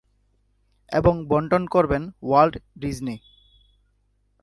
[0.91, 3.15] এবং বণ্টন করবেন ওয়াল্ট ডিজনি।